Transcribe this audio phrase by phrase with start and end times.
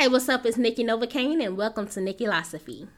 [0.00, 0.46] Hey, what's up?
[0.46, 2.88] It's Nikki Novokaine, and welcome to Nikkilosophy.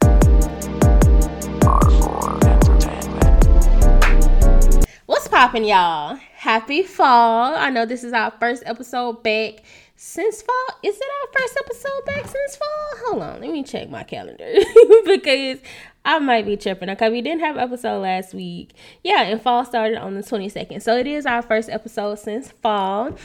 [5.06, 6.14] What's poppin', y'all?
[6.36, 7.56] Happy fall.
[7.56, 9.64] I know this is our first episode back
[10.02, 10.78] since fall.
[10.82, 12.90] Is it our first episode back since fall?
[13.06, 14.52] Hold on, let me check my calendar
[15.06, 15.60] because
[16.04, 16.90] I might be tripping.
[16.90, 18.72] Okay, we didn't have episode last week.
[19.04, 20.82] Yeah, and fall started on the 22nd.
[20.82, 23.16] So it is our first episode since fall.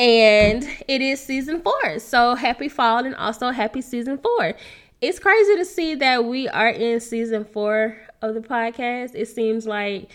[0.00, 2.00] And it is season four.
[2.00, 4.54] So happy fall and also happy season four.
[5.00, 9.12] It's crazy to see that we are in season four of the podcast.
[9.14, 10.10] It seems like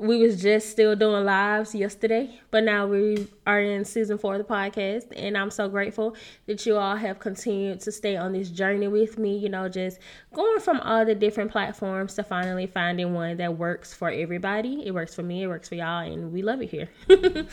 [0.00, 4.46] we was just still doing lives yesterday, but now we are in season four of
[4.46, 8.50] the podcast, and I'm so grateful that you all have continued to stay on this
[8.50, 9.36] journey with me.
[9.36, 9.98] You know, just
[10.32, 14.86] going from all the different platforms to finally finding one that works for everybody.
[14.86, 16.88] It works for me, it works for y'all, and we love it here.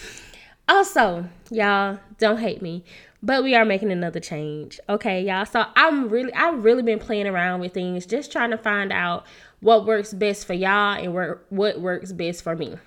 [0.69, 2.83] also, y'all don't hate me,
[3.21, 4.79] but we are making another change.
[4.87, 5.45] Okay, y'all.
[5.45, 9.25] So I'm really, I've really been playing around with things, just trying to find out
[9.59, 11.13] what works best for y'all and
[11.49, 12.77] what works best for me.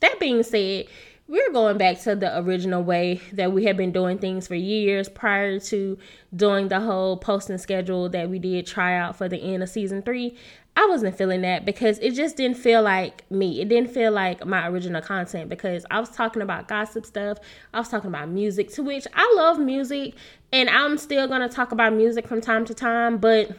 [0.00, 0.86] That being said,
[1.32, 5.08] we're going back to the original way that we have been doing things for years
[5.08, 5.96] prior to
[6.36, 10.02] doing the whole posting schedule that we did try out for the end of season
[10.02, 10.36] three.
[10.76, 13.62] I wasn't feeling that because it just didn't feel like me.
[13.62, 17.38] It didn't feel like my original content because I was talking about gossip stuff.
[17.72, 20.12] I was talking about music, to which I love music
[20.52, 23.56] and I'm still going to talk about music from time to time, but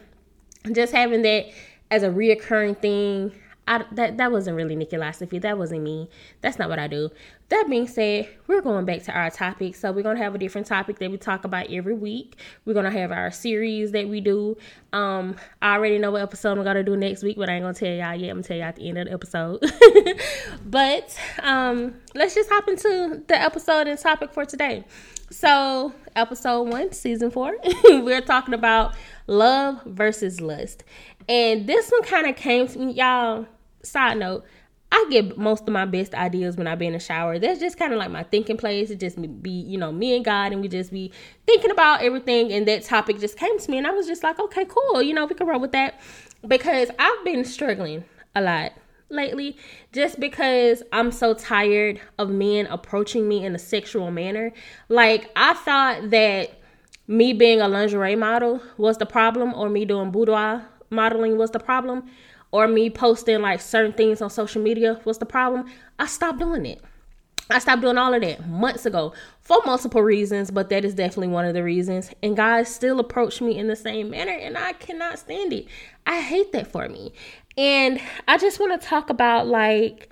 [0.71, 1.47] just having that
[1.89, 3.31] as a reoccurring thing.
[3.67, 5.41] I, that that wasn't really Nikkilosophy.
[5.41, 6.09] That wasn't me.
[6.41, 7.09] That's not what I do.
[7.49, 9.75] That being said, we're going back to our topic.
[9.75, 12.37] So we're gonna have a different topic that we talk about every week.
[12.65, 14.57] We're gonna have our series that we do.
[14.91, 17.73] Um, I already know what episode I'm gonna do next week, but I ain't gonna
[17.73, 18.31] tell y'all yet.
[18.31, 19.63] I'm gonna tell y'all at the end of the episode.
[20.65, 24.83] but um, let's just hop into the episode and topic for today.
[25.33, 27.55] So episode one, season four,
[27.85, 28.93] we're talking about
[29.25, 30.83] love versus lust.
[31.27, 33.47] And this one kind of came to me, y'all.
[33.83, 34.45] Side note,
[34.91, 37.39] I get most of my best ideas when I be in the shower.
[37.39, 38.91] That's just kind of like my thinking place.
[38.91, 41.11] It just be, you know, me and God, and we just be
[41.47, 42.53] thinking about everything.
[42.53, 45.01] And that topic just came to me, and I was just like, okay, cool.
[45.01, 45.99] You know, we can roll with that
[46.47, 48.05] because I've been struggling
[48.35, 48.73] a lot
[49.09, 49.57] lately
[49.91, 54.53] just because I'm so tired of men approaching me in a sexual manner.
[54.89, 56.51] Like, I thought that
[57.07, 61.59] me being a lingerie model was the problem, or me doing boudoir modeling was the
[61.59, 62.09] problem
[62.53, 65.65] or me posting like certain things on social media was the problem,
[65.97, 66.81] I stopped doing it.
[67.49, 71.29] I stopped doing all of that months ago for multiple reasons, but that is definitely
[71.29, 72.11] one of the reasons.
[72.21, 75.65] And guys still approach me in the same manner, and I cannot stand it.
[76.05, 77.11] I hate that for me.
[77.57, 80.09] And I just want to talk about like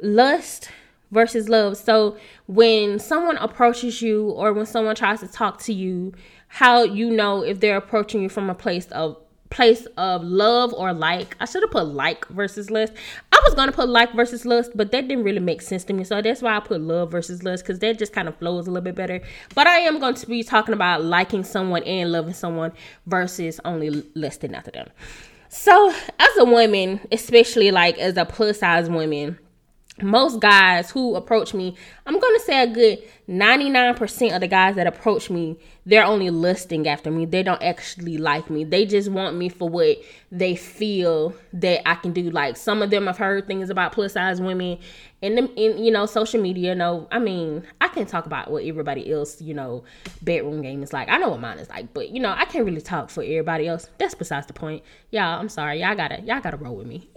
[0.00, 0.70] lust
[1.10, 1.76] versus love.
[1.76, 2.16] So
[2.46, 6.14] when someone approaches you or when someone tries to talk to you,
[6.48, 9.18] how you know if they're approaching you from a place of
[9.50, 11.36] place of love or like.
[11.40, 12.92] I should have put like versus lust.
[13.32, 16.04] I was gonna put like versus lust, but that didn't really make sense to me.
[16.04, 18.70] So that's why I put love versus lust because that just kind of flows a
[18.70, 19.20] little bit better.
[19.54, 22.72] But I am going to be talking about liking someone and loving someone
[23.06, 24.88] versus only lusting after them.
[25.48, 29.38] So as a woman, especially like as a plus size woman,
[30.02, 34.86] most guys who approach me, I'm gonna say a good 99% of the guys that
[34.86, 37.24] approach me, they're only lusting after me.
[37.24, 38.62] They don't actually like me.
[38.62, 39.98] They just want me for what
[40.30, 42.30] they feel that I can do.
[42.30, 44.78] Like some of them have heard things about plus size women
[45.22, 46.74] and them in you know social media.
[46.74, 49.82] No, I mean I can talk about what everybody else you know
[50.22, 51.08] bedroom game is like.
[51.08, 53.66] I know what mine is like, but you know I can't really talk for everybody
[53.66, 53.90] else.
[53.98, 54.84] That's besides the point.
[55.10, 55.80] Y'all, I'm sorry.
[55.80, 57.08] Y'all gotta y'all gotta roll with me.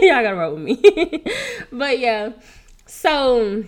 [0.00, 1.24] y'all gotta roll with me.
[1.72, 2.32] but yeah,
[2.86, 3.64] so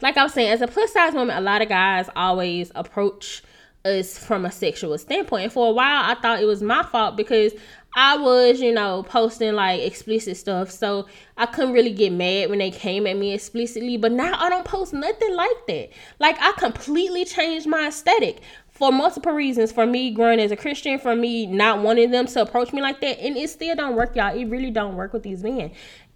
[0.00, 3.42] like I was saying, as a plus size woman, a lot of guys always approach
[3.84, 5.44] us from a sexual standpoint.
[5.44, 7.52] And for a while, I thought it was my fault because
[7.94, 10.70] I was, you know, posting like explicit stuff.
[10.70, 13.96] So I couldn't really get mad when they came at me explicitly.
[13.96, 15.90] But now I don't post nothing like that.
[16.18, 19.72] Like I completely changed my aesthetic for multiple reasons.
[19.72, 23.00] For me growing as a Christian, for me not wanting them to approach me like
[23.02, 23.20] that.
[23.20, 24.36] And it still don't work, y'all.
[24.36, 25.72] It really don't work with these men.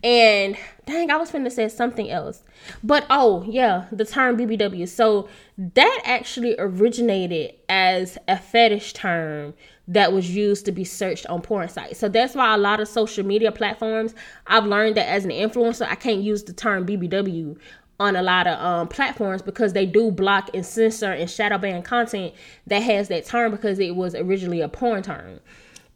[0.06, 2.44] And dang, I was finna say something else.
[2.84, 4.88] But oh, yeah, the term BBW.
[4.88, 9.54] So that actually originated as a fetish term
[9.88, 11.98] that was used to be searched on porn sites.
[11.98, 14.14] So that's why a lot of social media platforms,
[14.46, 17.58] I've learned that as an influencer, I can't use the term BBW
[17.98, 21.82] on a lot of um, platforms because they do block and censor and shadow ban
[21.82, 22.32] content
[22.68, 25.40] that has that term because it was originally a porn term.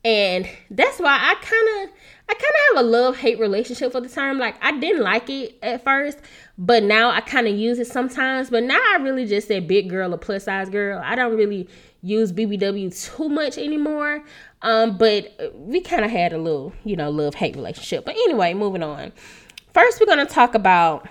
[0.04, 1.96] And that's why I kind of
[2.80, 4.38] a love hate relationship for the term.
[4.38, 6.18] Like I didn't like it at first,
[6.56, 8.50] but now I kind of use it sometimes.
[8.50, 11.00] But now I really just say big girl or plus size girl.
[11.04, 11.68] I don't really
[12.02, 14.24] use BBW too much anymore.
[14.62, 18.04] Um, but we kind of had a little, you know, love hate relationship.
[18.04, 19.12] But anyway, moving on.
[19.74, 21.06] First, we're gonna talk about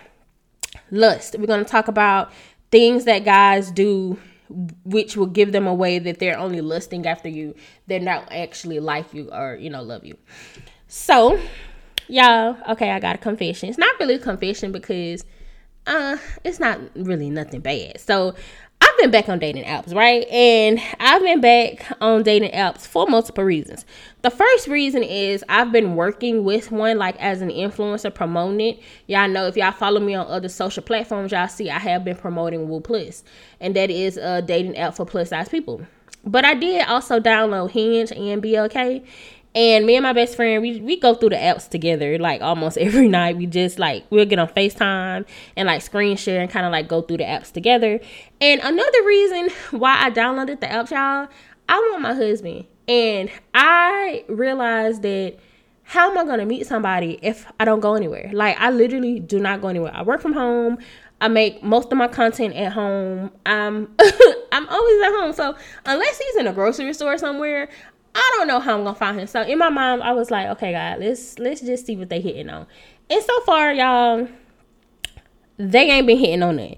[0.92, 1.36] lust.
[1.38, 2.32] We're gonna talk about
[2.72, 4.18] things that guys do
[4.84, 7.54] which will give them away that they're only lusting after you
[7.86, 10.18] they're not actually like you or you know love you
[10.92, 11.40] so
[12.08, 15.24] y'all okay i got a confession it's not really a confession because
[15.86, 18.34] uh it's not really nothing bad so
[18.82, 20.26] I've been back on dating apps, right?
[20.30, 23.86] And I've been back on dating apps for multiple reasons.
[24.22, 28.80] The first reason is I've been working with one like as an influencer promoting it.
[29.08, 32.16] Y'all know if y'all follow me on other social platforms, y'all see I have been
[32.16, 33.24] promoting WooPlus,
[33.60, 35.86] and that is a dating app for plus size people.
[36.26, 39.06] But I did also download Hinge and BLK,
[39.56, 42.78] and me and my best friend, we, we go through the apps together like almost
[42.80, 43.38] every night.
[43.38, 45.26] We just like we'll get on FaceTime
[45.56, 48.00] and like screen share and kind of like go through the apps together.
[48.40, 51.28] And another reason why I downloaded the apps, y'all,
[51.68, 52.66] I want my husband.
[52.88, 55.38] And I realized that
[55.84, 58.30] how am I gonna meet somebody if I don't go anywhere?
[58.32, 59.92] Like I literally do not go anywhere.
[59.94, 60.78] I work from home.
[61.22, 63.32] I make most of my content at home.
[63.46, 63.94] I'm
[64.52, 65.34] I'm always at home.
[65.34, 65.56] So
[65.86, 67.70] unless he's in a grocery store somewhere,
[68.20, 69.28] I don't know how I'm gonna find him.
[69.28, 72.20] So in my mind, I was like, okay, God, let's let's just see what they
[72.20, 72.68] hitting on.
[73.10, 74.28] And so far, y'all,
[75.58, 76.78] they ain't been hitting on it.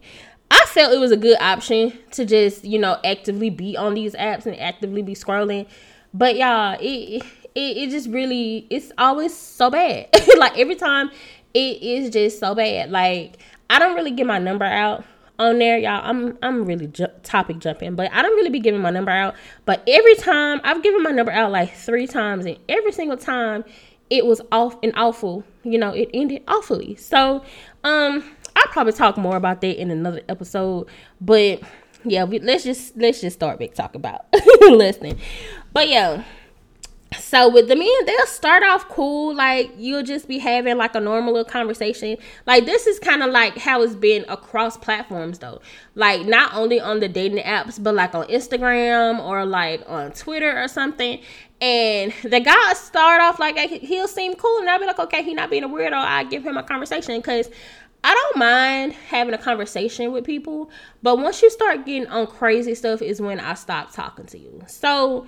[0.52, 4.14] I felt it was a good option to just, you know, actively be on these
[4.14, 5.66] apps and actively be scrolling.
[6.14, 7.24] But y'all, it
[7.56, 10.10] it, it just really it's always so bad.
[10.38, 11.10] like every time
[11.54, 12.92] it is just so bad.
[12.92, 13.40] Like
[13.70, 15.04] I don't really get my number out
[15.42, 16.02] on there, y'all.
[16.04, 19.36] I'm I'm really ju- topic jumping, but I don't really be giving my number out.
[19.66, 23.64] But every time I've given my number out like three times, and every single time
[24.10, 25.44] it was off and awful.
[25.64, 26.96] You know, it ended awfully.
[26.96, 27.44] So,
[27.84, 28.24] um,
[28.56, 30.88] I'll probably talk more about that in another episode.
[31.20, 31.62] But
[32.04, 34.26] yeah, we, let's just let's just start big talk about
[34.62, 35.20] listening.
[35.74, 36.24] But yeah
[37.20, 41.00] so with the men they'll start off cool like you'll just be having like a
[41.00, 42.18] normal little conversation.
[42.46, 45.62] Like this is kind of like how it's been across platforms though.
[45.96, 50.62] Like not only on the dating apps but like on instagram or like on twitter
[50.62, 51.22] or something.
[51.60, 55.34] And the guy start off like he'll seem cool and i'll be like okay he
[55.34, 57.18] not being a weirdo i give him a conversation.
[57.18, 57.50] Because
[58.04, 60.72] I don't mind having a conversation with people,
[61.04, 64.64] but once you start getting on crazy stuff is when I stop talking to you.
[64.68, 65.28] So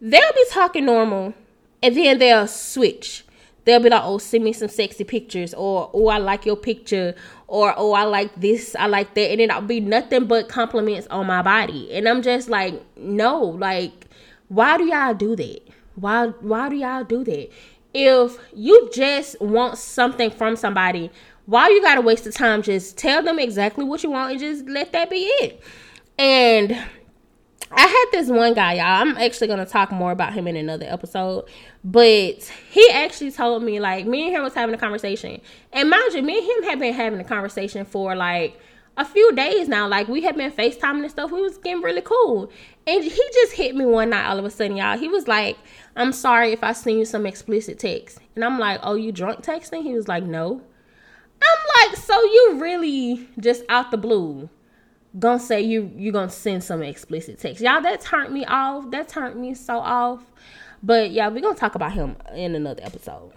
[0.00, 1.34] they'll be talking normal
[1.82, 3.24] and then they'll switch.
[3.64, 7.14] They'll be like, oh, send me some sexy pictures, or oh, I like your picture,
[7.46, 11.26] or oh, I like this, I like that, and I'll be nothing but compliments on
[11.26, 11.92] my body.
[11.92, 14.06] And I'm just like, no, like,
[14.48, 15.60] why do y'all do that?
[15.94, 17.50] Why why do y'all do that?
[17.92, 21.10] If you just want something from somebody,
[21.46, 22.62] why you gotta waste the time?
[22.62, 25.60] Just tell them exactly what you want and just let that be it.
[26.18, 26.78] And
[27.72, 29.00] I had this one guy, y'all.
[29.00, 31.44] I'm actually gonna talk more about him in another episode.
[31.84, 35.40] But he actually told me, like, me and him was having a conversation.
[35.72, 38.60] And mind you, me and him have been having a conversation for like
[38.96, 39.88] a few days now.
[39.88, 41.30] Like we had been FaceTiming and stuff.
[41.30, 42.50] We was getting really cool.
[42.86, 44.98] And he just hit me one night all of a sudden, y'all.
[44.98, 45.56] He was like,
[45.96, 48.18] I'm sorry if I send you some explicit text.
[48.34, 49.82] And I'm like, Oh, you drunk texting?
[49.82, 50.60] He was like, No.
[51.42, 54.50] I'm like, so you really just out the blue
[55.18, 57.62] gonna say you you gonna send some explicit text.
[57.62, 58.90] Y'all, that turned me off.
[58.90, 60.22] That turned me so off.
[60.82, 63.32] But yeah, we're gonna talk about him in another episode.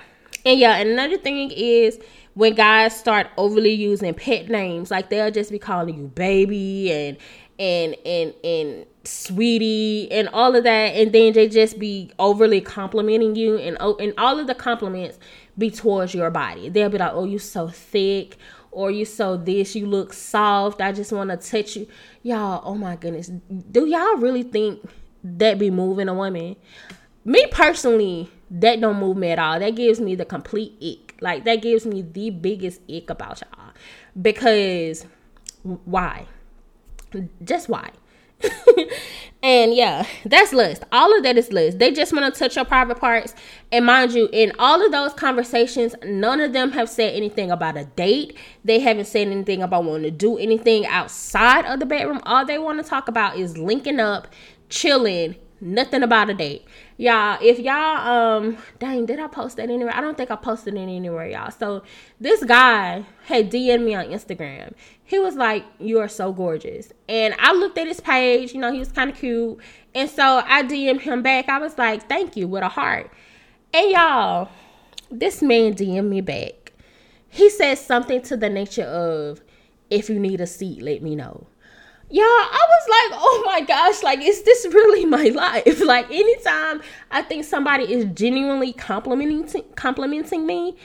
[0.46, 2.00] And yeah, another thing is
[2.34, 7.18] when guys start overly using pet names, like they'll just be calling you baby and
[7.60, 13.36] and and and sweetie and all of that, and then they just be overly complimenting
[13.36, 15.18] you, and oh, and all of the compliments
[15.58, 16.70] be towards your body.
[16.70, 18.38] They'll be like, "Oh, you so thick,"
[18.74, 20.82] or you so this, you look soft.
[20.82, 21.88] I just want to touch you.
[22.22, 23.32] Y'all, oh my goodness.
[23.72, 24.84] Do y'all really think
[25.24, 26.56] that be moving a woman?
[27.26, 29.60] Me personally, that don't move me at all.
[29.60, 31.16] That gives me the complete ick.
[31.22, 33.72] Like that gives me the biggest ick about y'all.
[34.20, 35.06] Because
[35.64, 36.28] why?
[37.44, 37.92] Just why?
[39.44, 40.84] and yeah, that's lust.
[40.92, 41.80] All of that is lust.
[41.80, 43.36] They just want to touch your private parts.
[43.72, 47.78] And mind you, in all of those conversations, none of them have said anything about
[47.78, 48.38] a date.
[48.64, 52.22] They haven't said anything about wanting to do anything outside of the bedroom.
[52.24, 54.28] All they want to talk about is linking up,
[54.70, 56.66] chilling, nothing about a date.
[56.98, 59.96] Y'all, if y'all um dang, did I post that anywhere?
[59.96, 61.50] I don't think I posted it anywhere, y'all.
[61.50, 61.84] So
[62.20, 64.74] this guy had DM me on Instagram.
[65.04, 66.94] He was like, You are so gorgeous.
[67.10, 69.58] And I looked at his page, you know, he was kind of cute.
[69.96, 71.50] And so I DM'd him back.
[71.50, 73.12] I was like, Thank you, with a heart.
[73.74, 74.50] And y'all,
[75.10, 76.74] this man DM'd me back.
[77.28, 79.42] He said something to the nature of,
[79.90, 81.48] If you need a seat, let me know
[82.14, 85.82] yeah, I was like, oh my gosh, like, is this really my life?
[85.84, 90.78] Like, anytime I think somebody is genuinely complimenting complimenting me,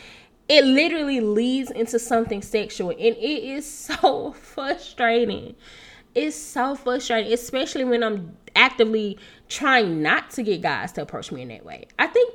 [0.48, 5.54] it literally leads into something sexual, and it is so frustrating.
[6.14, 9.18] It's so frustrating, especially when I'm actively
[9.50, 11.88] trying not to get guys to approach me in that way.
[11.98, 12.34] I think,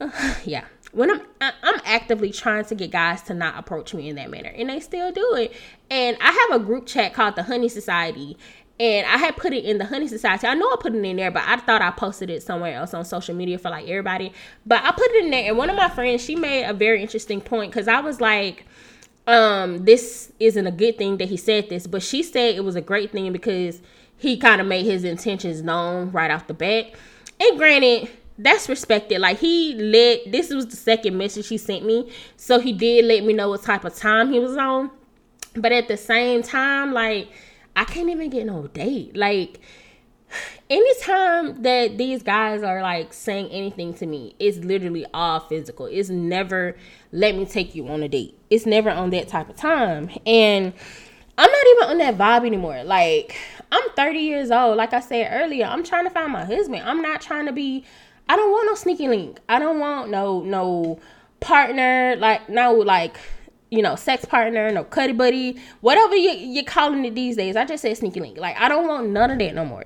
[0.00, 0.12] uh,
[0.44, 0.66] yeah,
[0.96, 4.48] when I'm I'm actively trying to get guys to not approach me in that manner,
[4.48, 5.52] and they still do it.
[5.90, 8.38] And I have a group chat called the Honey Society,
[8.80, 10.46] and I had put it in the Honey Society.
[10.46, 12.94] I know I put it in there, but I thought I posted it somewhere else
[12.94, 14.32] on social media for like everybody.
[14.64, 17.02] But I put it in there, and one of my friends she made a very
[17.02, 18.64] interesting point because I was like,
[19.26, 22.74] um, this isn't a good thing that he said this, but she said it was
[22.74, 23.82] a great thing because
[24.16, 26.86] he kind of made his intentions known right off the bat.
[27.38, 29.20] And granted, that's respected.
[29.20, 33.24] Like he let this was the second message he sent me, so he did let
[33.24, 34.90] me know what type of time he was on.
[35.54, 37.30] But at the same time, like
[37.74, 39.16] I can't even get no date.
[39.16, 39.60] Like
[40.68, 45.86] anytime that these guys are like saying anything to me, it's literally all physical.
[45.86, 46.76] It's never
[47.12, 48.38] let me take you on a date.
[48.50, 50.10] It's never on that type of time.
[50.26, 50.72] And
[51.38, 52.84] I'm not even on that vibe anymore.
[52.84, 53.36] Like
[53.72, 54.76] I'm 30 years old.
[54.76, 56.82] Like I said earlier, I'm trying to find my husband.
[56.84, 57.84] I'm not trying to be
[58.28, 59.40] I don't want no sneaky link.
[59.48, 61.00] I don't want no no
[61.40, 63.18] partner like no like
[63.70, 67.56] you know sex partner, no cuddy buddy, whatever you you're calling it these days.
[67.56, 68.38] I just say sneaky link.
[68.38, 69.84] Like I don't want none of that no more.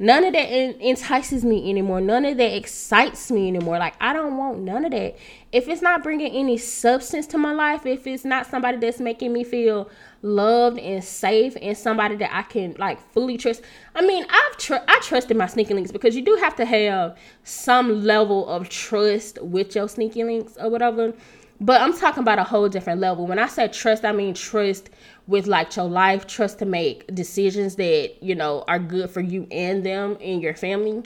[0.00, 2.00] None of that entices me anymore.
[2.00, 3.78] None of that excites me anymore.
[3.78, 5.16] Like, I don't want none of that.
[5.50, 9.32] If it's not bringing any substance to my life, if it's not somebody that's making
[9.32, 9.90] me feel
[10.22, 13.62] loved and safe and somebody that I can like fully trust.
[13.94, 17.16] I mean, I've tr- I trusted my sneaky links because you do have to have
[17.44, 21.12] some level of trust with your sneaky links or whatever.
[21.60, 23.26] But I'm talking about a whole different level.
[23.26, 24.90] When I say trust, I mean trust
[25.26, 29.46] with like your life, trust to make decisions that, you know, are good for you
[29.50, 31.02] and them and your family.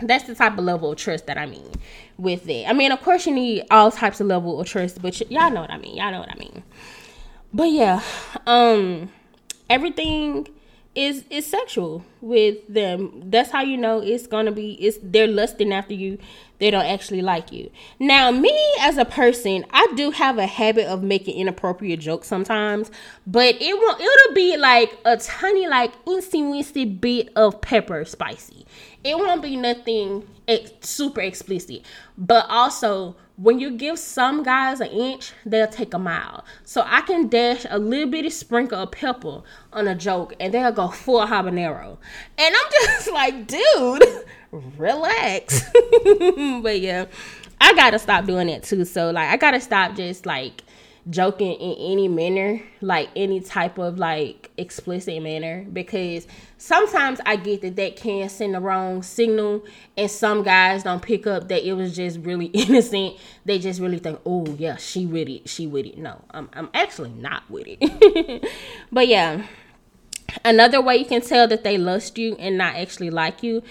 [0.00, 1.70] That's the type of level of trust that I mean
[2.18, 2.68] with it.
[2.68, 5.50] I mean, of course, you need all types of level of trust, but y- y'all
[5.50, 5.96] know what I mean.
[5.96, 6.62] Y'all know what I mean.
[7.52, 8.02] But yeah,
[8.46, 9.10] um,
[9.70, 10.48] everything
[10.94, 13.22] is is sexual with them.
[13.26, 14.72] That's how you know it's gonna be.
[14.74, 16.18] It's they're lusting after you
[16.58, 17.70] they don't actually like you.
[17.98, 22.90] Now, me as a person, I do have a habit of making inappropriate jokes sometimes,
[23.26, 28.64] but it won't it'll be like a tiny like instant winsty bit of pepper spicy.
[29.02, 31.82] It won't be nothing ex- super explicit.
[32.16, 36.44] But also when you give some guys an inch, they'll take a mile.
[36.64, 40.72] So I can dash a little bitty sprinkle of pepper on a joke and they'll
[40.72, 41.98] go full habanero.
[42.38, 44.04] And I'm just like, dude,
[44.52, 45.64] relax.
[46.62, 47.06] but yeah,
[47.60, 48.84] I gotta stop doing that too.
[48.84, 50.62] So like I gotta stop just like
[51.08, 57.62] joking in any manner, like any type of like explicit manner, because sometimes I get
[57.62, 59.64] that that can send the wrong signal,
[59.96, 63.16] and some guys don't pick up that it was just really innocent.
[63.44, 65.98] They just really think, oh yeah, she with it, she with it.
[65.98, 68.48] No, I'm I'm actually not with it.
[68.92, 69.46] but yeah.
[70.44, 73.62] Another way you can tell that they lust you and not actually like you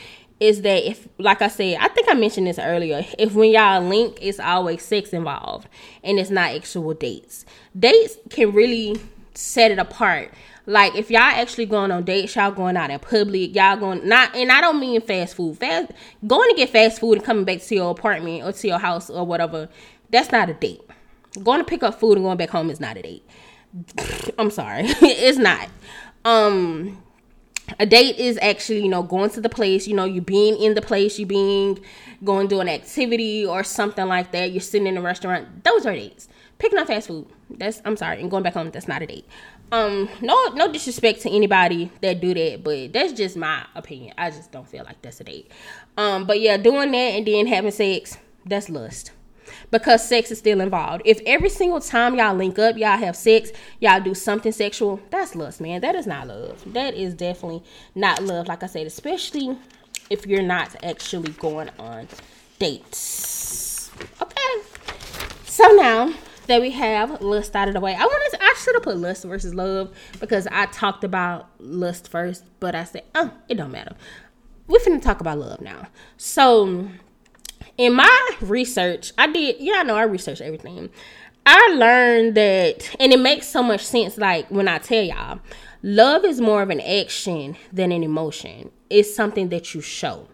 [0.44, 3.82] is that if like I said, I think I mentioned this earlier, if when y'all
[3.82, 5.70] link it's always sex involved
[6.04, 7.46] and it's not actual dates.
[7.80, 9.00] Dates can really
[9.34, 10.34] set it apart.
[10.66, 14.36] Like if y'all actually going on dates, y'all going out in public, y'all going not
[14.36, 15.58] and I don't mean fast food.
[15.60, 15.94] Fast
[16.28, 19.10] going to get fast food and coming back to your apartment or to your house
[19.10, 19.70] or whatever,
[20.10, 20.82] that's not a date.
[21.42, 23.26] Going to pick up food and going back home is not a date.
[24.38, 24.84] I'm sorry.
[24.88, 25.70] it's not.
[26.26, 27.02] Um
[27.80, 30.74] a date is actually you know going to the place you know you being in
[30.74, 31.80] the place you being
[32.24, 34.52] going to an activity or something like that.
[34.52, 35.64] You're sitting in a restaurant.
[35.64, 36.28] Those are dates.
[36.58, 37.28] Picking up fast food.
[37.50, 38.22] That's i'm sorry.
[38.22, 39.28] And going back home that's not a date.
[39.72, 44.14] Um no no disrespect to anybody that do that but that's just my opinion.
[44.18, 45.52] I just don't feel like that's a date.
[45.98, 49.12] Um but yeah doing that and then having sex that's lust
[49.74, 51.02] because sex is still involved.
[51.04, 55.36] If every single time y'all link up, y'all have sex, y'all do something sexual, that's
[55.36, 55.82] lust, man.
[55.82, 56.64] That is not love.
[56.74, 57.64] That is definitely
[57.96, 59.58] not love, like I said, especially
[60.12, 62.08] if you're not actually going on
[62.60, 63.90] dates.
[64.22, 64.68] Okay.
[65.46, 66.14] So now
[66.46, 68.98] that we have lust out of the way, I wanted to, I should have put
[68.98, 73.72] lust versus love because I talked about lust first, but I said, oh, it don't
[73.72, 73.96] matter.
[74.68, 75.88] we're finna talk about love now.
[76.18, 76.90] So
[77.78, 80.90] in my research, I did, yeah, I know I researched everything.
[81.46, 85.40] I learned that, and it makes so much sense, like when I tell y'all,
[85.82, 88.72] love is more of an action than an emotion.
[88.90, 90.28] It's something that you show.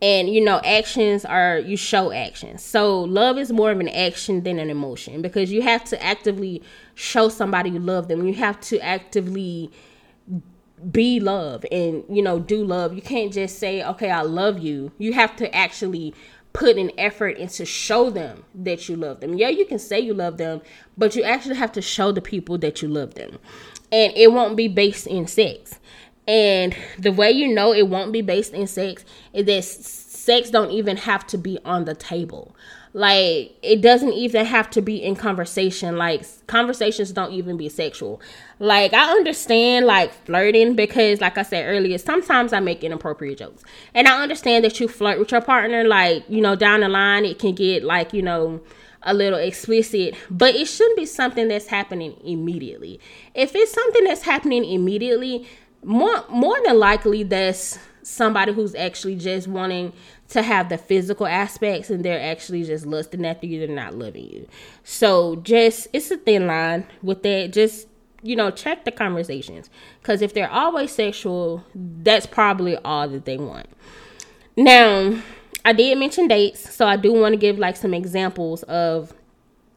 [0.00, 2.62] And you know, actions are you show actions.
[2.62, 6.62] So love is more of an action than an emotion because you have to actively
[6.94, 8.24] show somebody you love them.
[8.24, 9.72] You have to actively
[10.92, 14.92] be love and you know do love you can't just say okay i love you
[14.98, 16.14] you have to actually
[16.58, 19.34] put an effort into show them that you love them.
[19.34, 20.60] Yeah you can say you love them
[20.96, 23.38] but you actually have to show the people that you love them.
[23.92, 25.78] And it won't be based in sex.
[26.26, 29.62] And the way you know it won't be based in sex is that
[30.28, 32.54] sex don't even have to be on the table.
[32.92, 35.96] Like it doesn't even have to be in conversation.
[35.96, 38.20] Like conversations don't even be sexual.
[38.58, 43.62] Like i understand like flirting because like i said earlier sometimes i make inappropriate jokes.
[43.94, 47.24] And i understand that you flirt with your partner like you know down the line
[47.24, 48.60] it can get like you know
[49.04, 53.00] a little explicit, but it shouldn't be something that's happening immediately.
[53.32, 55.46] If it's something that's happening immediately,
[55.84, 59.92] more more than likely that's somebody who's actually just wanting
[60.28, 64.30] to have the physical aspects and they're actually just lusting after you they're not loving
[64.30, 64.48] you.
[64.84, 67.52] So just it's a thin line with that.
[67.52, 67.88] Just
[68.22, 69.70] you know check the conversations.
[70.00, 73.68] Because if they're always sexual that's probably all that they want.
[74.56, 75.22] Now
[75.64, 79.12] i did mention dates so i do want to give like some examples of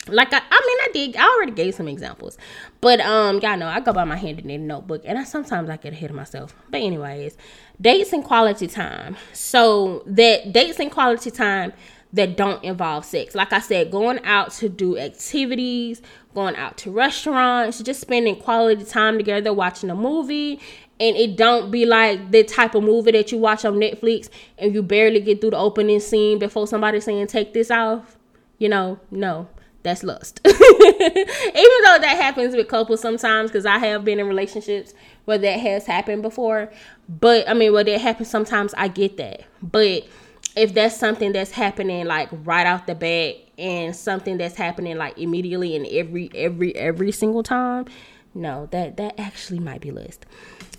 [0.07, 0.61] like I, I
[0.91, 2.37] did I already gave some examples.
[2.79, 5.93] But um y'all know I go by my handwritten notebook and I sometimes I get
[5.93, 6.55] ahead of myself.
[6.69, 7.37] But anyways,
[7.79, 9.17] dates and quality time.
[9.33, 11.73] So that dates and quality time
[12.13, 13.35] that don't involve sex.
[13.35, 16.01] Like I said, going out to do activities,
[16.33, 20.59] going out to restaurants, just spending quality time together, watching a movie,
[20.99, 24.75] and it don't be like the type of movie that you watch on Netflix and
[24.75, 28.17] you barely get through the opening scene before somebody saying take this off.
[28.59, 29.47] You know, no
[29.83, 30.41] that's lust.
[30.91, 34.93] Even though that happens with couples sometimes, because I have been in relationships
[35.25, 36.71] where that has happened before.
[37.07, 39.43] But I mean, where that happens sometimes, I get that.
[39.61, 40.07] But
[40.55, 45.17] if that's something that's happening like right off the bat and something that's happening like
[45.17, 47.85] immediately and every every every single time,
[48.33, 50.25] no, that that actually might be lust.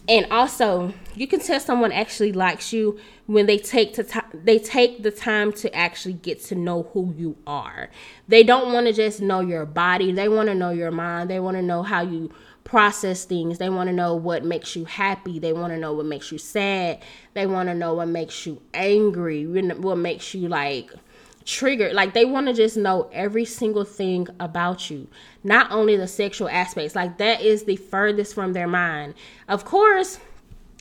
[0.09, 4.59] And also, you can tell someone actually likes you when they take to t- they
[4.59, 7.89] take the time to actually get to know who you are.
[8.27, 10.11] They don't want to just know your body.
[10.11, 11.31] They want to know your mind.
[11.31, 12.33] They want to know how you
[12.65, 13.59] process things.
[13.59, 15.39] They want to know what makes you happy.
[15.39, 17.01] They want to know what makes you sad.
[17.35, 19.47] They want to know what makes you angry.
[19.47, 20.93] What makes you like
[21.45, 21.93] triggered.
[21.93, 25.09] Like they want to just know every single thing about you,
[25.45, 26.95] not only the sexual aspects.
[26.95, 29.15] Like that is the furthest from their mind.
[29.49, 30.19] Of course,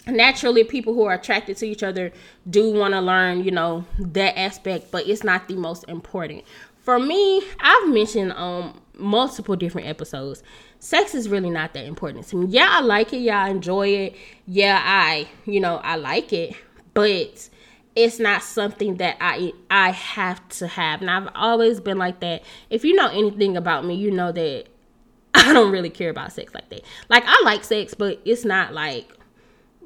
[0.08, 2.12] naturally people who are attracted to each other
[2.50, 6.44] do want to learn, you know, that aspect, but it's not the most important.
[6.80, 10.44] For me, I've mentioned um multiple different episodes.
[10.80, 12.48] Sex is really not that important to me.
[12.48, 13.20] Yeah, I like it.
[13.20, 14.16] Yeah, I enjoy it.
[14.48, 16.56] Yeah, I, you know, I like it,
[16.94, 17.50] but
[17.96, 21.02] it's not something that I I have to have.
[21.02, 22.44] And I've always been like that.
[22.70, 24.66] If you know anything about me, you know that
[25.34, 26.82] I don't really care about sex like that.
[27.10, 29.12] Like I like sex, but it's not like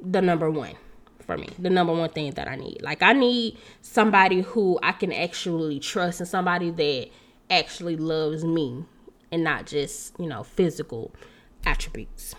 [0.01, 0.75] the number one
[1.25, 1.49] for me.
[1.57, 2.81] The number one thing that I need.
[2.81, 7.09] Like I need somebody who I can actually trust and somebody that
[7.49, 8.85] actually loves me
[9.31, 11.13] and not just, you know, physical
[11.65, 12.35] attributes.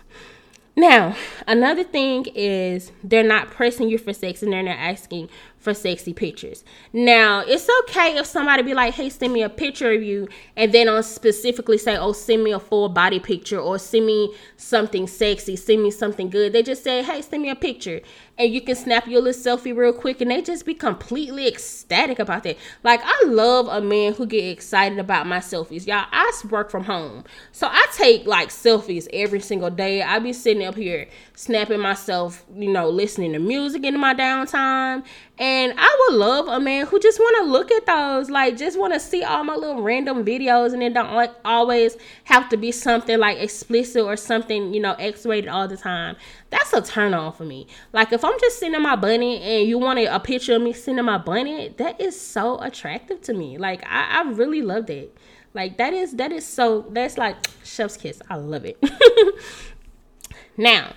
[0.75, 1.15] Now,
[1.47, 5.27] another thing is they're not pressing you for sex and they're not asking
[5.67, 6.63] for sexy pictures.
[6.93, 10.71] Now, it's okay if somebody be like, "Hey, send me a picture of you," and
[10.71, 15.07] then I'll specifically say, "Oh, send me a full body picture or send me something
[15.07, 17.99] sexy, send me something good." They just say, "Hey, send me a picture."
[18.37, 22.19] and you can snap your little selfie real quick and they just be completely ecstatic
[22.19, 22.57] about that.
[22.83, 25.87] Like I love a man who get excited about my selfies.
[25.87, 27.23] Y'all, I work from home.
[27.51, 30.01] So I take like selfies every single day.
[30.01, 35.03] I be sitting up here snapping myself, you know, listening to music in my downtime.
[35.39, 38.77] And I would love a man who just want to look at those, like just
[38.77, 42.57] want to see all my little random videos and it don't like always have to
[42.57, 46.15] be something like explicit or something, you know, X-rated all the time.
[46.49, 47.67] That's a turn on for me.
[47.93, 51.05] Like if I'm just in my bunny and you want a picture of me in
[51.05, 53.57] my bunny, that is so attractive to me.
[53.57, 55.09] Like I, I really love that.
[55.53, 58.21] Like that is that is so that's like chef's kiss.
[58.29, 58.77] I love it.
[60.57, 60.93] now,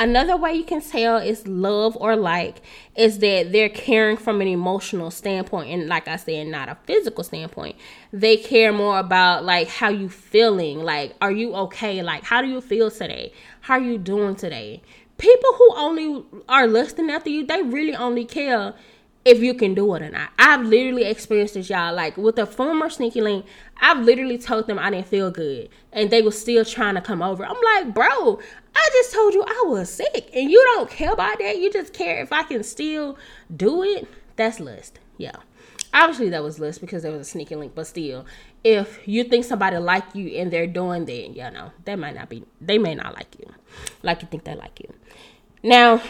[0.00, 2.62] Another way you can tell is love or like
[2.96, 7.22] is that they're caring from an emotional standpoint and like I said not a physical
[7.22, 7.76] standpoint.
[8.10, 12.02] They care more about like how you feeling, like are you okay?
[12.02, 13.34] Like how do you feel today?
[13.60, 14.80] How are you doing today?
[15.20, 18.74] people who only are lusting after you, they really only care
[19.24, 20.30] if you can do it or not.
[20.38, 21.94] I've literally experienced this, y'all.
[21.94, 23.46] Like with the former sneaky link,
[23.80, 27.22] I've literally told them I didn't feel good, and they were still trying to come
[27.22, 27.44] over.
[27.44, 28.40] I'm like, bro,
[28.74, 31.58] I just told you I was sick, and you don't care about that.
[31.58, 33.18] You just care if I can still
[33.54, 34.08] do it.
[34.36, 34.98] That's lust.
[35.18, 35.36] Yeah.
[35.92, 38.24] Obviously, that was lust because there was a sneaky link, but still,
[38.62, 42.28] if you think somebody like you and they're doing that, you know, they might not
[42.28, 43.52] be, they may not like you,
[44.02, 44.92] like you think they like you.
[45.64, 46.00] Now,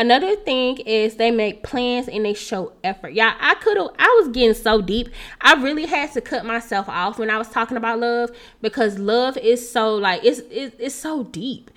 [0.00, 3.12] Another thing is they make plans and they show effort.
[3.12, 5.10] Yeah, I could have, I was getting so deep.
[5.42, 8.30] I really had to cut myself off when I was talking about love
[8.62, 11.70] because love is so like, it's, it's, it's so deep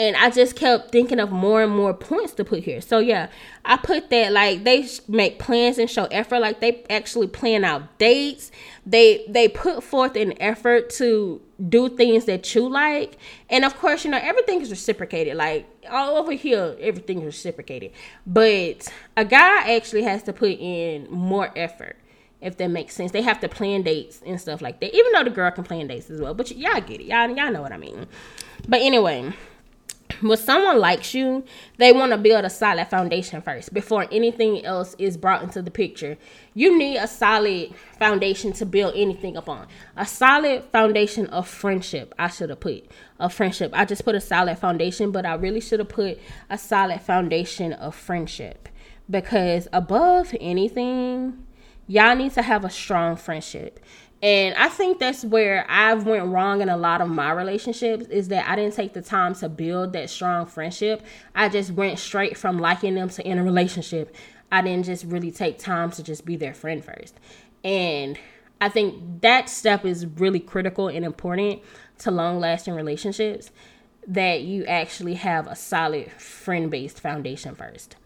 [0.00, 2.80] and I just kept thinking of more and more points to put here.
[2.80, 3.28] So yeah,
[3.66, 6.40] I put that like they make plans and show effort.
[6.40, 8.50] Like they actually plan out dates.
[8.86, 13.18] They they put forth an effort to do things that you like,
[13.50, 15.36] and of course, you know everything is reciprocated.
[15.36, 17.92] Like all over here, everything is reciprocated.
[18.26, 21.98] But a guy actually has to put in more effort
[22.40, 23.12] if that makes sense.
[23.12, 24.96] They have to plan dates and stuff like that.
[24.96, 27.04] Even though the girl can plan dates as well, but y'all get it.
[27.04, 28.06] Y'all y'all know what I mean.
[28.66, 29.34] But anyway,
[30.20, 31.44] when someone likes you,
[31.78, 35.70] they want to build a solid foundation first before anything else is brought into the
[35.70, 36.18] picture.
[36.54, 39.66] You need a solid foundation to build anything upon.
[39.96, 42.14] A solid foundation of friendship.
[42.18, 43.72] I should have put a friendship.
[43.74, 47.72] I just put a solid foundation, but I really should have put a solid foundation
[47.72, 48.68] of friendship
[49.08, 51.44] because above anything,
[51.86, 53.80] y'all need to have a strong friendship.
[54.22, 58.28] And I think that's where I've went wrong in a lot of my relationships is
[58.28, 61.02] that I didn't take the time to build that strong friendship.
[61.34, 64.14] I just went straight from liking them to in a relationship.
[64.52, 67.18] I didn't just really take time to just be their friend first.
[67.64, 68.18] And
[68.60, 71.62] I think that step is really critical and important
[72.00, 73.50] to long lasting relationships
[74.06, 77.96] that you actually have a solid friend based foundation first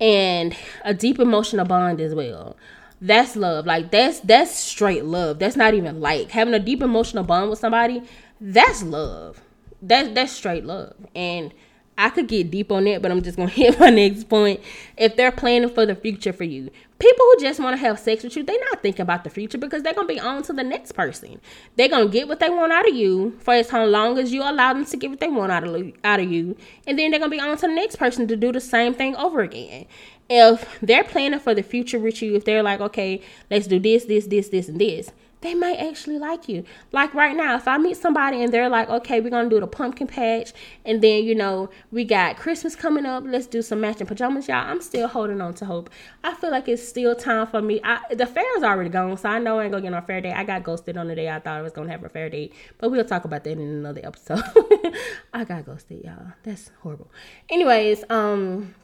[0.00, 2.56] and a deep emotional bond as well
[3.00, 3.66] that's love.
[3.66, 5.38] Like that's that's straight love.
[5.38, 8.02] That's not even like having a deep emotional bond with somebody.
[8.40, 9.40] That's love.
[9.82, 10.94] That's that's straight love.
[11.14, 11.52] And
[11.98, 14.60] I could get deep on it, but I'm just gonna hit my next point.
[14.96, 18.22] If they're planning for the future for you, people who just want to have sex
[18.22, 20.64] with you, they're not thinking about the future because they're gonna be on to the
[20.64, 21.40] next person.
[21.76, 24.72] They're gonna get what they want out of you for as long as you allow
[24.72, 26.56] them to get what they want out of out of you,
[26.86, 29.16] and then they're gonna be on to the next person to do the same thing
[29.16, 29.86] over again
[30.28, 34.04] if they're planning for the future with you, if they're like, okay, let's do this,
[34.06, 36.64] this, this, this, and this, they might actually like you.
[36.92, 39.66] Like right now, if I meet somebody and they're like, okay, we're gonna do the
[39.66, 40.52] pumpkin patch,
[40.84, 44.68] and then you know we got Christmas coming up, let's do some matching pajamas, y'all.
[44.68, 45.90] I'm still holding on to hope.
[46.24, 47.80] I feel like it's still time for me.
[47.84, 50.06] I, the fair is already gone, so I know I ain't gonna get on a
[50.06, 50.34] fair date.
[50.34, 52.52] I got ghosted on the day I thought I was gonna have a fair date,
[52.78, 54.42] but we'll talk about that in another episode.
[55.34, 56.32] I got ghosted, y'all.
[56.42, 57.10] That's horrible.
[57.50, 58.74] Anyways, um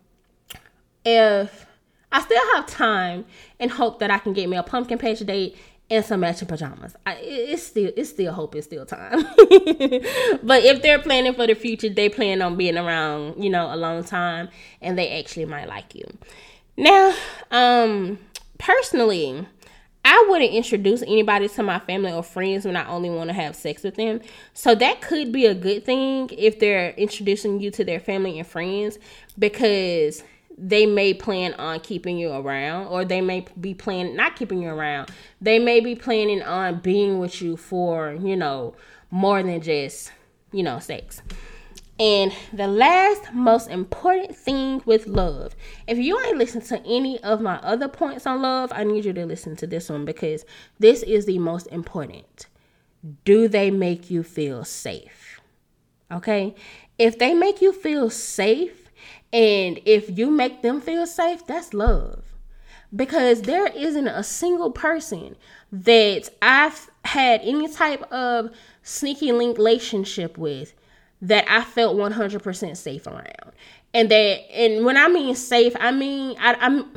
[1.05, 1.67] if
[2.13, 3.25] I still have time
[3.59, 5.57] and hope that I can get me a pumpkin patch date
[5.93, 6.97] and some matching pajamas.
[7.05, 9.23] I, it's still it's still hope it's still time.
[10.43, 13.77] but if they're planning for the future, they plan on being around, you know, a
[13.77, 14.49] long time
[14.81, 16.05] and they actually might like you.
[16.79, 17.15] Now,
[17.51, 18.19] um
[18.59, 19.47] personally,
[20.05, 23.55] I wouldn't introduce anybody to my family or friends when I only want to have
[23.55, 24.21] sex with them.
[24.55, 28.49] So that could be a good thing if they're introducing you to their family and
[28.49, 28.99] friends
[29.39, 30.25] because
[30.59, 34.69] they may plan on keeping you around or they may be planning not keeping you
[34.69, 35.11] around
[35.41, 38.75] they may be planning on being with you for you know
[39.11, 40.11] more than just
[40.53, 41.23] you know sex.
[42.01, 45.55] And the last most important thing with love
[45.87, 49.13] if you ain't listened to any of my other points on love i need you
[49.13, 50.45] to listen to this one because
[50.81, 52.47] this is the most important.
[53.25, 55.41] Do they make you feel safe?
[56.11, 56.55] Okay?
[56.99, 58.82] If they make you feel safe
[59.33, 62.23] and if you make them feel safe, that's love.
[62.95, 65.37] Because there isn't a single person
[65.73, 68.51] that I've had any type of
[68.83, 70.75] sneaky link relationship with
[71.23, 73.53] that I felt 100% safe around.
[73.95, 76.93] And that, and when I mean safe, I mean, I, I'm,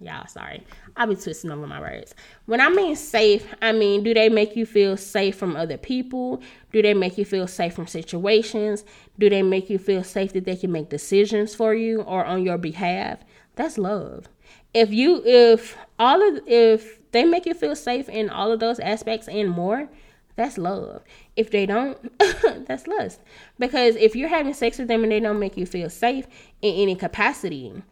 [0.00, 0.64] y'all, sorry.
[0.98, 2.12] I'll be twisting over my words.
[2.46, 6.42] When I mean safe, I mean, do they make you feel safe from other people?
[6.72, 8.84] Do they make you feel safe from situations?
[9.16, 12.42] Do they make you feel safe that they can make decisions for you or on
[12.42, 13.20] your behalf?
[13.54, 14.28] That's love.
[14.74, 18.80] If you, if all of, if they make you feel safe in all of those
[18.80, 19.88] aspects and more,
[20.34, 21.02] that's love.
[21.36, 21.96] If they don't,
[22.66, 23.20] that's lust.
[23.58, 26.26] Because if you're having sex with them and they don't make you feel safe
[26.60, 27.82] in any capacity,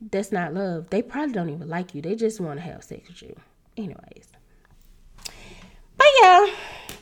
[0.00, 0.90] that's not love.
[0.90, 2.02] They probably don't even like you.
[2.02, 3.36] They just want to have sex with you.
[3.76, 4.28] Anyways.
[5.96, 6.46] But yeah,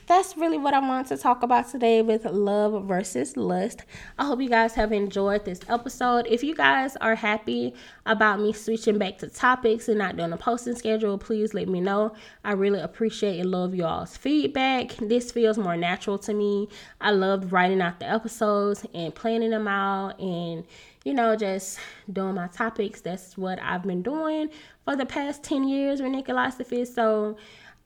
[0.06, 3.82] that's really what I wanted to talk about today with love versus lust.
[4.18, 6.26] I hope you guys have enjoyed this episode.
[6.28, 7.74] If you guys are happy
[8.06, 11.80] about me switching back to topics and not doing a posting schedule, please let me
[11.80, 12.14] know.
[12.44, 14.94] I really appreciate and love you all's feedback.
[14.98, 16.68] This feels more natural to me.
[17.00, 20.64] I love writing out the episodes and planning them out and
[21.04, 21.78] you know, just
[22.12, 23.00] doing my topics.
[23.00, 24.50] That's what I've been doing
[24.84, 26.86] for the past 10 years with Nikkilosophy.
[26.86, 27.36] So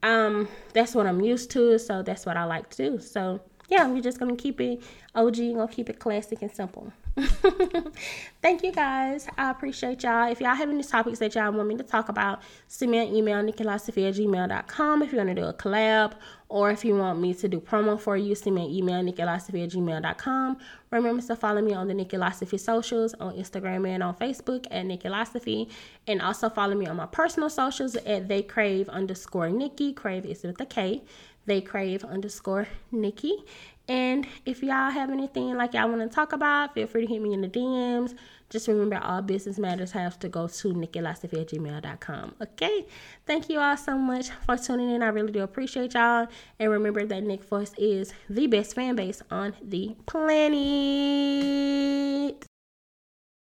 [0.02, 1.78] um, that's what I'm used to.
[1.78, 3.00] So that's what I like to do.
[3.00, 4.82] So yeah, we're just gonna keep it
[5.14, 6.92] OG, gonna keep it classic and simple.
[8.42, 9.26] Thank you guys.
[9.36, 10.30] I appreciate y'all.
[10.30, 13.14] If y'all have any topics that y'all want me to talk about, send me an
[13.14, 16.12] email, nikkilosophy at gmail.com if you want to do a collab
[16.48, 19.64] or if you want me to do promo for you, send me an email, nikkilosophy
[19.64, 20.56] at gmail.com.
[20.90, 25.70] Remember to follow me on the Nikkilosophy socials on Instagram and on Facebook at Nikkilosophy.
[26.06, 29.92] And also follow me on my personal socials at they crave underscore Nikki.
[29.92, 31.02] Crave is with a K.
[31.48, 33.42] They crave underscore Nikki.
[33.88, 37.22] And if y'all have anything like y'all want to talk about, feel free to hit
[37.22, 38.14] me in the DMs.
[38.50, 42.34] Just remember, all business matters have to go to nikkilosophy at gmail.com.
[42.42, 42.84] Okay?
[43.26, 45.02] Thank you all so much for tuning in.
[45.02, 46.28] I really do appreciate y'all.
[46.58, 50.58] And remember that Nick Force is the best fan base on the planet.